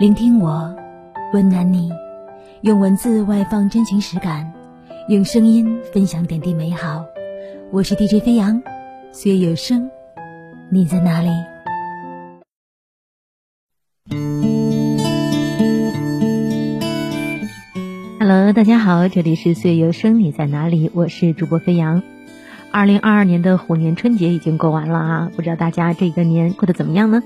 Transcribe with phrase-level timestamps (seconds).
[0.00, 0.74] 聆听我，
[1.34, 1.92] 温暖你，
[2.62, 4.50] 用文字外放真情实感，
[5.08, 7.04] 用声音分享点滴美好。
[7.70, 8.62] 我是 DJ 飞扬，
[9.12, 9.90] 岁月有声，
[10.70, 11.28] 你在哪里
[18.18, 20.90] ？Hello，大家好，这里是岁月有声，你在哪里？
[20.94, 22.02] 我是主播飞扬。
[22.72, 27.22] 二零二二年的虎年春节已经过完了啊，不知道大家这个年过得怎么样呢？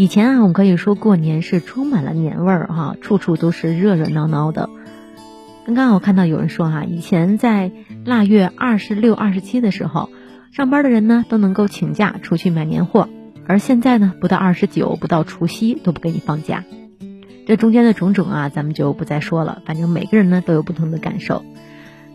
[0.00, 4.70] 以前啊，我们可以说过年是充满了年味儿哈，处处都是热热闹闹的。
[5.66, 7.70] 刚刚我看到有人说哈，以前在
[8.06, 10.08] 腊月二十六、二十七的时候，
[10.52, 13.10] 上班的人呢都能够请假出去买年货，
[13.46, 16.64] 而现在呢，不到二十九，不到除夕都不给你放假。
[17.46, 19.60] 这中间的种种啊，咱们就不再说了。
[19.66, 21.44] 反正每个人呢都有不同的感受。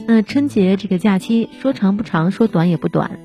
[0.07, 3.19] 那春节这个假期说长不长，说短也不短。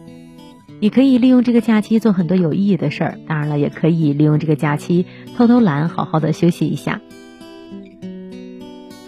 [0.82, 5.04] 你可以利用这个假期做很多有意义的事儿，当然了，也可以利用这个假期
[5.36, 7.02] 偷偷懒，好好的休息一下。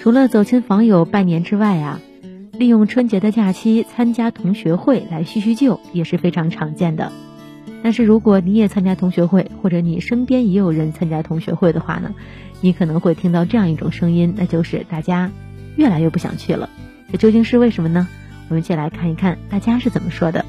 [0.01, 1.99] 除了走亲访友拜年之外啊，
[2.53, 7.11] 利用春节的假期参加同学会来叙叙旧也是非常常见的。
[7.83, 12.15] 但是如果你也参加同学会，或者你身边也有人参加同学会的话呢，
[12.61, 15.31] 你可能会听到这样一种声音，那就是大家
[15.77, 16.69] 越来越不想去了。
[17.11, 18.07] 这究竟是为什么呢？
[18.51, 20.45] 我们一起来看一看大家是怎么说的。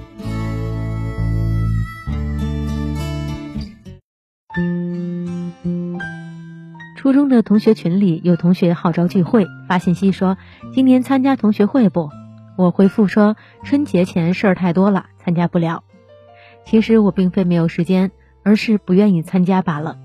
[7.03, 10.37] 初中的同学群里有同学号召聚会，发信息说
[10.71, 12.09] 今年参加同学会不？
[12.55, 15.83] 我回复说春节前事儿太多了，参加不了。
[16.63, 19.97] 其实我并非没有时间，而是不愿意参加罢了。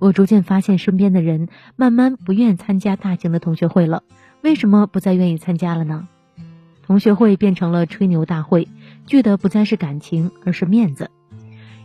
[0.00, 4.02] 我逐渐发现身边的人慢慢不愿参加大型的同学会了。
[4.42, 6.08] 为什么不再愿意参加了呢？
[6.84, 8.66] 同学会变成了吹牛大会，
[9.06, 11.12] 聚的不再是感情，而是面子。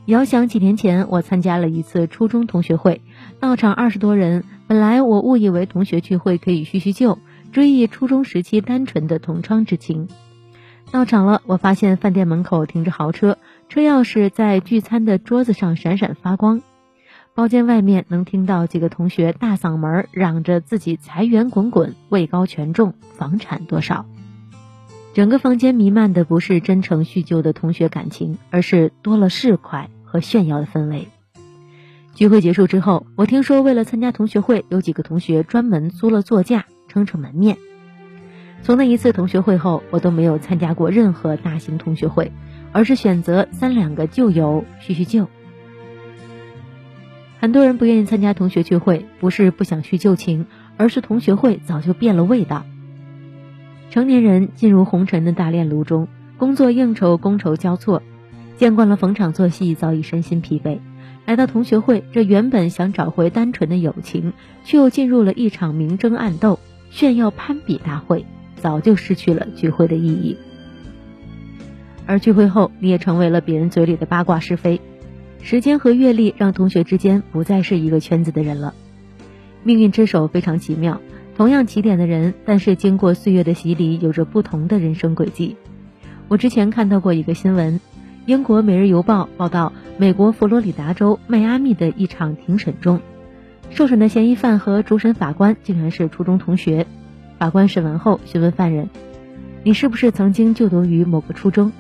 [0.08, 3.04] 遥想几年前，我参加了一次初中同学会，
[3.40, 4.44] 到场二十多人。
[4.68, 7.20] 本来我误以为同学聚会可以叙叙旧，
[7.52, 10.08] 追忆初中时期单纯的同窗之情。
[10.92, 13.38] 到场了，我发现饭店门口停着豪车，
[13.70, 16.62] 车钥匙在聚餐的桌子上闪闪发光。
[17.34, 24.06] 包间外面能听到几个同学大嗓门嚷着自己财源滚滚、位高权重、房产多少。
[25.14, 29.88] 整个房间弥漫的不是真诚叙旧的同学感情，而是多了市侩。
[30.16, 31.10] 和炫耀的氛围。
[32.16, 37.58] 聚会结束之后，我听说为了参加同学会，有几个同学专门租了座驾，撑撑门面。
[38.62, 42.32] 从那一次同学会后，我都没有参加过任何大型同学会，
[42.72, 45.28] 而是选择三两个旧友叙叙旧。
[47.38, 50.46] 很多人不愿意参加同学聚会，不是不想叙旧情，
[50.78, 52.64] 而是同学会早就变了味道。
[53.90, 58.02] 成年人进入红尘的大炼炉中，工作应酬觥筹交错。
[58.56, 60.80] 见惯了逢场作戏，早已身心疲惫。
[61.26, 66.60] 来到同学会，这原本想找回单纯的友情，却又进入了一场明争暗斗、
[66.92, 68.26] 炫耀攀比大会，
[68.58, 70.38] 早就失去了聚会的意义。
[72.06, 74.80] 而聚会后，你也成为了别人嘴里的八卦是非。
[75.42, 78.76] 时间和阅历让同学之间不再是一个圈子的人了。
[79.64, 81.02] 命运之手非常奇妙，
[81.36, 85.56] 同样起点的人，但是经过岁月的洗礼，有着不同的人生轨迹。
[86.28, 87.80] 我之前看到过一个新闻。
[88.26, 93.00] 英国《每日邮报》报道，美国佛罗里达州迈阿密的一场庭审中，
[93.70, 96.88] 受审的嫌疑犯和主审法官竟然是初中同学。
[97.38, 98.90] 法官审问后询问犯人
[99.62, 101.72] ：“你是不是曾经就读于某个初中？”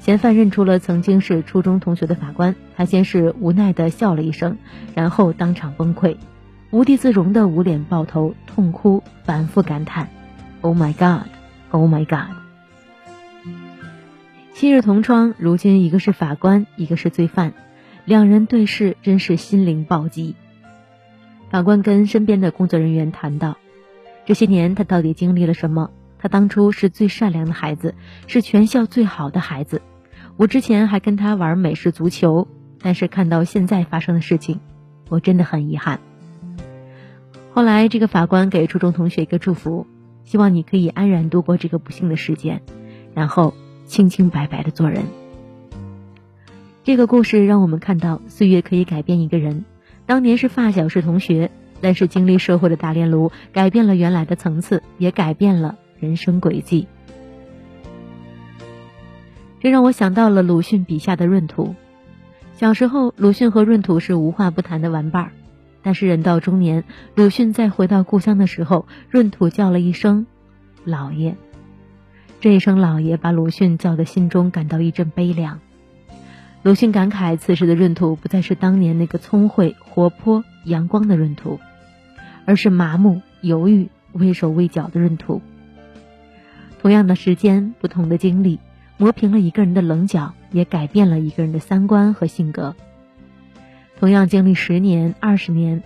[0.00, 4.58] 嫌犯认出了曾经是初中同学的法官，他先是无奈地笑了一声，
[4.94, 6.18] 然后当场崩溃，
[6.72, 10.10] 无地自容的捂脸抱头痛哭，反复感叹
[10.60, 11.26] ：“Oh my God!
[11.70, 12.43] Oh my God!”
[14.54, 17.54] 昔日同窗，如今一个是法官，一个是罪犯，
[18.04, 20.36] 两人对视，真是心灵暴击。
[21.50, 23.56] 法官跟身边的工作人员谈到，
[24.24, 25.90] 这些年他到底经历了什么？
[26.20, 27.96] 他当初是最善良的孩子，
[28.28, 29.82] 是全校最好的孩子。
[30.36, 32.46] 我之前还跟他玩美式足球，
[32.80, 34.60] 但是看到现在发生的事情，
[35.08, 35.98] 我真的很遗憾。
[37.52, 39.88] 后来，这个法官给初中同学一个祝福，
[40.22, 42.62] 希望你可以安然度过这个不幸的事件，
[43.14, 43.52] 然后。
[43.86, 45.04] 清清白白的做人。
[46.82, 49.64] 这个故事让我们看到，岁月可以改变一个人。
[50.06, 51.50] 当年是发小是同学，
[51.80, 56.86] 但是经历社会的大炼炉，改变了原来的层次，也改变了人生轨迹。
[59.60, 61.74] 这让我想到了鲁迅笔下的闰土。
[62.52, 65.32] 小时候，鲁迅和闰土是无话不谈的玩伴儿，
[65.82, 66.84] 但是人到中年，
[67.14, 70.26] 鲁迅再回到故乡的时候，闰土叫了一声
[70.84, 71.34] “老爷”。
[72.44, 75.60] 这一声“老爷”把鲁迅叫得心中感到一阵悲凉。
[76.62, 81.58] 鲁迅感慨，此时的闰土不再是当年那个聪慧、活泼、阳光的闰土，
[82.44, 85.40] 而是麻木、犹豫、畏手畏脚的闰土。
[86.82, 88.58] 同样的时间，不同的经历，
[88.98, 92.76] 磨平了一个人的棱角，也改变了一个人的三观和性格。
[93.98, 95.82] 同样经历十年、二十年，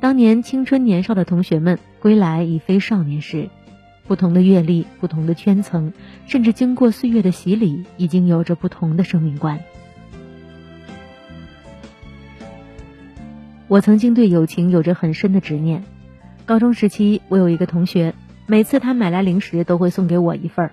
[0.00, 3.48] 当年青春年少的同学们归来已非少年时。
[4.10, 5.92] 不同的阅历，不同的圈层，
[6.26, 9.60] 甚至经过岁月的洗礼，已经有着不同的生命观。
[13.68, 15.84] 我曾经对友情有着很深的执念。
[16.44, 18.12] 高中时期，我有一个同学，
[18.48, 20.72] 每次他买来零食都会送给我一份儿。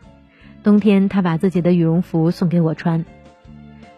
[0.63, 3.05] 冬天，他把自己的羽绒服送给我穿。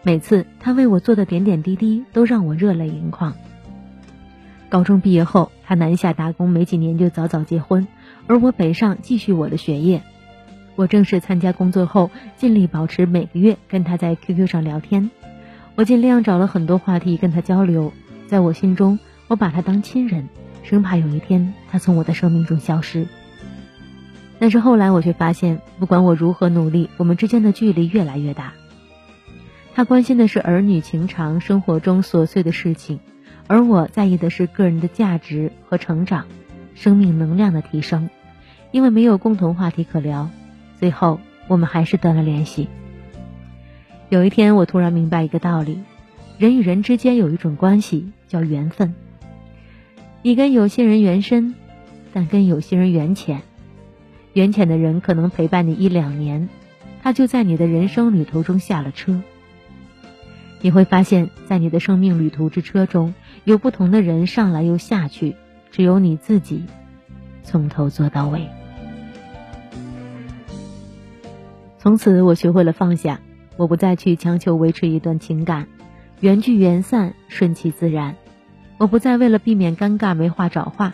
[0.04, 3.34] 每次他为我做的点点滴滴，都让我热泪盈眶。
[4.70, 7.88] 高中毕业后，他南下打工，没几年就早早结婚，
[8.28, 10.04] 而我北上继续我的学业。
[10.76, 15.10] 我正式参加工作后，尽力保持每个月跟他在 QQ 上聊天。
[15.76, 17.92] 我尽量找了很多话题跟他交流。
[18.28, 20.30] 在我心中，我把他当亲人，
[20.64, 23.08] 生怕有一天他从我的生命中消失。
[24.38, 28.54] 但是后来我却发现，不管我如何努力，我们之间的距离越来越大。
[29.74, 33.00] 他关心的是儿女情长、生活中琐碎的事情，
[33.50, 36.28] 而我在意的是个人的价值和成长、
[36.76, 38.12] 生命能量的提升。
[38.70, 40.30] 因为没有共同话题可聊，
[40.78, 42.68] 最后我们还是断了联系。
[44.10, 45.82] 有一天，我突然明白一个道理。
[46.38, 48.94] 人与人之间有一种关系叫缘分，
[50.22, 51.56] 你跟有些人缘深，
[52.14, 53.42] 但跟有些人缘浅。
[54.34, 56.48] 缘浅的人可能陪伴你一两年，
[57.02, 59.20] 他就在你的人生旅途中下了车。
[60.62, 63.14] 你会发现在你的生命旅途之车中
[63.46, 65.36] 有不同的人上来又下去，
[65.72, 66.66] 只有你自己
[67.44, 68.48] 从头做到尾。
[71.78, 73.22] 从此，我学会了放下，
[73.56, 75.68] 我不再去强求维持一段情感。
[76.20, 78.16] 缘聚缘散，顺其自然。
[78.78, 80.94] 我不再为了避免尴尬没话找话，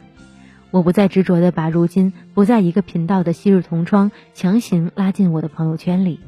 [0.69, 6.19] 我不再执着的把如今不在一个频道的昔日同窗强行拉进我的朋友圈里。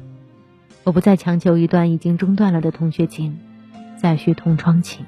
[0.88, 3.38] 我不再强求一段已经中断了的同学情，
[4.00, 5.04] 再续同窗情。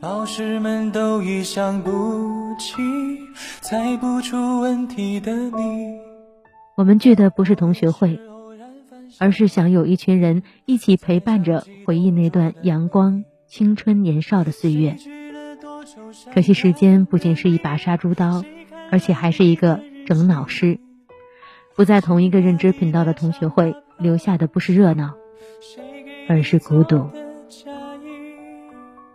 [0.00, 2.80] 老师们都已想不起
[3.60, 5.98] 猜不出问题的你。
[6.74, 8.18] 我们聚的不是同学会。
[9.18, 14.96] 而是想有一群人一起陪伴着，回忆那段阳光、青春、年少的岁月。
[16.32, 18.42] 可惜时间不仅是一把杀猪刀，
[18.90, 20.80] 而且还是一个整脑师。
[21.74, 25.14] 不在同一个认知频道的同学会，留下的不是热闹，
[26.28, 27.08] 而是孤独。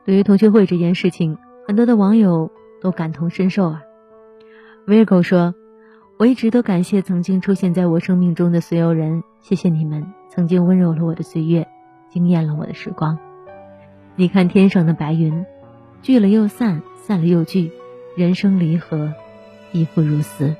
[0.05, 1.37] 对于同学会这件事情，
[1.67, 2.51] 很多的网友
[2.81, 3.81] 都感同身受啊。
[4.85, 5.55] Virgo 说。
[6.19, 11.67] 我一直都感谢曾经出现在我生命中的所有人，谢谢你们曾经温柔了我的岁月，
[12.09, 13.19] 惊艳了我的时光。
[14.15, 15.45] 你看天上的白云，
[16.01, 17.71] 聚了又散，散了又聚，
[18.15, 19.13] 人生离合，
[19.71, 20.55] 亦复如斯。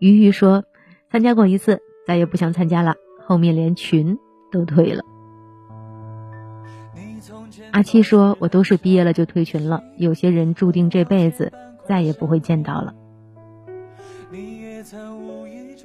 [0.00, 0.64] 鱼鱼说，
[1.10, 2.94] 参加过一次，再也不想参加了，
[3.26, 4.18] 后面连群
[4.50, 5.04] 都退了。
[7.70, 11.52] 阿七说，我都是毕业了就退群了，有些人注定这辈子
[11.86, 12.94] 再也不会见到了。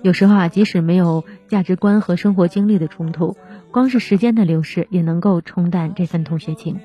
[0.02, 3.36] 有时候啊，即使没有价值观和生活经历的冲突，
[3.70, 6.80] 光是时间的流逝也能够冲淡这份同学情。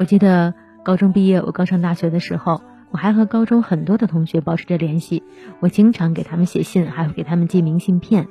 [0.00, 0.52] 我记得
[0.84, 2.60] 高中毕业，我刚上大学的时候，
[2.96, 5.22] 我还和高中很多的同学保持着联系，
[5.60, 8.26] 我经常给他们写信，还会给他们寄明信片，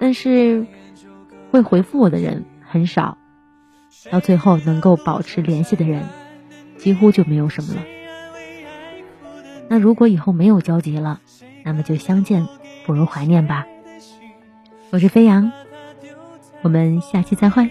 [0.00, 0.66] 但是
[1.52, 3.16] 会回复我的人很少，
[4.10, 6.02] 到最后能够保持联系的人
[6.78, 7.82] 几乎就没有什么了。
[9.68, 11.20] 那如果以后没有交集了，
[11.64, 12.48] 那么就相见
[12.84, 13.66] 不如怀念吧。
[14.90, 15.52] 我是飞扬，
[16.62, 17.70] 我们下期再会。